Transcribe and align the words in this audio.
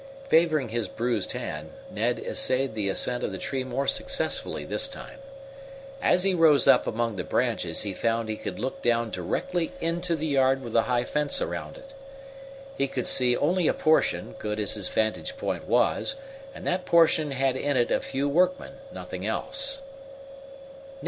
Favoring 0.27 0.69
his 0.69 0.87
bruised 0.87 1.33
hand, 1.33 1.73
Ned 1.91 2.17
essayed 2.17 2.73
the 2.73 2.89
ascent 2.89 3.23
of 3.23 3.31
the 3.31 3.37
tree 3.37 3.63
more 3.63 3.85
successfully 3.85 4.65
this 4.65 4.87
time. 4.87 5.19
As 6.01 6.23
he 6.23 6.33
rose 6.33 6.65
up 6.67 6.87
among 6.87 7.17
the 7.17 7.23
branches 7.23 7.83
he 7.83 7.93
found 7.93 8.27
he 8.27 8.35
could 8.35 8.57
look 8.57 8.81
down 8.81 9.11
directly 9.11 9.71
into 9.79 10.15
the 10.15 10.25
yard 10.25 10.63
with 10.63 10.73
the 10.73 10.81
high 10.89 11.03
fence 11.03 11.39
about 11.39 11.77
it. 11.77 11.93
He 12.75 12.87
Could 12.87 13.05
see 13.05 13.37
only 13.37 13.67
a 13.67 13.75
portion, 13.75 14.33
good 14.39 14.59
as 14.59 14.73
his 14.73 14.89
vantage 14.89 15.37
point 15.37 15.67
was, 15.67 16.15
and 16.55 16.65
that 16.65 16.85
portion 16.87 17.29
had 17.29 17.55
in 17.55 17.77
it 17.77 17.91
a 17.91 17.99
few 18.01 18.27
workmen 18.27 18.71
nothing 18.91 19.23
else. 19.27 19.83